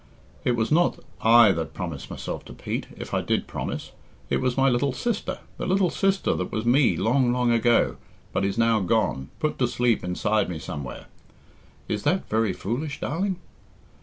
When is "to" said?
2.45-2.53, 9.59-9.67